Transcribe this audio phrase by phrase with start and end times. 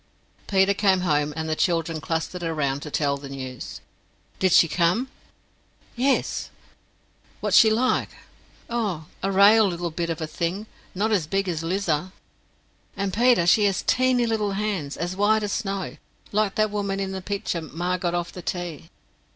[0.47, 3.81] Peter came home, and the children clustered around to tell the news.
[4.39, 5.09] "Did she come?"
[5.95, 6.49] "Yes."
[7.39, 8.09] "Wot's she like?"
[8.67, 12.11] "Oh, a rale little bit of a thing, not as big as Lizer!
[12.97, 15.97] "And, Peter, she hes teeny little hands, as wite as snow,
[16.31, 18.89] like that woman in the picter ma got off of the tea."